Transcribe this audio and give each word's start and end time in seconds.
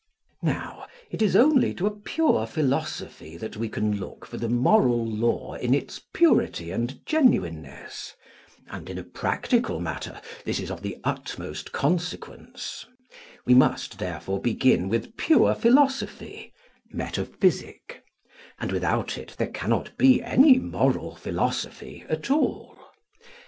Now 0.41 0.87
it 1.11 1.21
is 1.21 1.35
only 1.35 1.69
in 1.69 1.85
a 1.85 1.91
pure 1.91 2.47
philosophy 2.47 3.37
that 3.37 3.55
we 3.55 3.69
can 3.69 3.99
look 3.99 4.25
for 4.25 4.37
the 4.37 4.49
moral 4.49 5.05
law 5.05 5.53
in 5.53 5.75
its 5.75 6.01
purity 6.11 6.71
and 6.71 6.99
genuineness 7.05 8.15
(and, 8.71 8.89
in 8.89 8.97
a 8.97 9.03
practical 9.03 9.79
matter, 9.79 10.19
this 10.43 10.59
is 10.59 10.71
of 10.71 10.81
the 10.81 10.97
utmost 11.03 11.71
consequence): 11.71 12.83
we 13.45 13.53
must, 13.53 13.99
therefore, 13.99 14.41
begin 14.41 14.89
with 14.89 15.15
pure 15.17 15.53
philosophy 15.53 16.51
(metaphysic), 16.89 18.03
and 18.57 18.71
without 18.71 19.19
it 19.19 19.35
there 19.37 19.51
cannot 19.51 19.95
be 19.99 20.19
any 20.23 20.57
moral 20.57 21.13
philosophy 21.15 22.05
at 22.09 22.31
all. 22.31 22.75